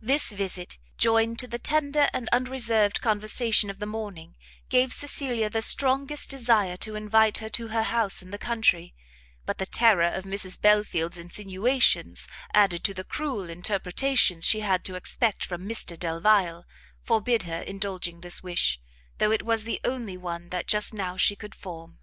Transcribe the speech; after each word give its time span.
This 0.00 0.30
visit, 0.30 0.78
joined 0.96 1.38
to 1.40 1.46
the 1.46 1.58
tender 1.58 2.08
and 2.14 2.26
unreserved 2.32 3.02
conversation 3.02 3.68
of 3.68 3.80
the 3.80 3.84
morning, 3.84 4.34
gave 4.70 4.94
Cecilia 4.94 5.50
the 5.50 5.60
strongest 5.60 6.30
desire 6.30 6.78
to 6.78 6.94
invite 6.94 7.36
her 7.36 7.50
to 7.50 7.68
her 7.68 7.82
house 7.82 8.22
in 8.22 8.30
the 8.30 8.38
country; 8.38 8.94
but 9.44 9.58
the 9.58 9.66
terror 9.66 10.06
of 10.06 10.24
Mrs 10.24 10.58
Belfield's 10.58 11.18
insinuations, 11.18 12.26
added 12.54 12.82
to 12.84 12.94
the 12.94 13.04
cruel 13.04 13.50
interpretations 13.50 14.46
she 14.46 14.60
had 14.60 14.86
to 14.86 14.94
expect 14.94 15.44
from 15.44 15.68
Mr 15.68 15.98
Delvile, 15.98 16.64
forbid 17.02 17.42
her 17.42 17.60
indulging 17.60 18.22
this 18.22 18.42
wish, 18.42 18.80
though 19.18 19.32
it 19.32 19.42
was 19.44 19.64
the 19.64 19.82
only 19.84 20.16
one 20.16 20.48
that 20.48 20.66
just 20.66 20.94
now 20.94 21.18
she 21.18 21.36
could 21.36 21.54
form. 21.54 21.98